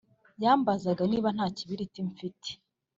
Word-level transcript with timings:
yambazaga 0.43 1.03
niba 1.11 1.29
ntakibiriti 1.35 1.99
mfite 2.09 2.49